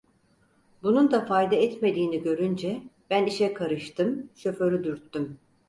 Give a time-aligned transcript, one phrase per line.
[0.83, 5.39] Bunun da fayda etmediğini görünce ben işe karıştım, şoförü dürttüm: